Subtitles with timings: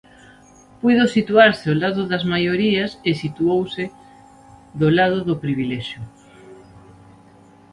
[0.81, 3.83] Puido situarse do lado das maiorías e situouse
[4.81, 6.01] do lado do privilexio.